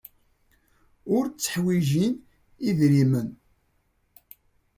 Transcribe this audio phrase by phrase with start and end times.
[1.15, 2.13] Ur tteḥwijin
[2.69, 3.29] idrimen.